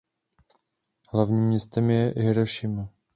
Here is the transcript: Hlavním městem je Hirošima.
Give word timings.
Hlavním 1.09 1.47
městem 1.47 1.89
je 1.89 2.13
Hirošima. 2.17 2.89